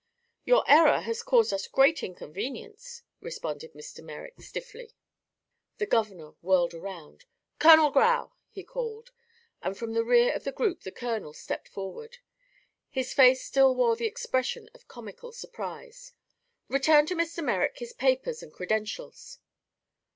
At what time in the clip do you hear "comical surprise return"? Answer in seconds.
14.87-17.05